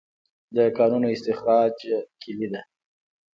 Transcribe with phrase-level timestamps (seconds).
[0.55, 1.77] د کانونو استخراج
[2.21, 2.61] کلي ده؟